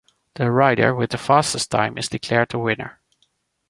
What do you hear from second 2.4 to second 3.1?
the winner.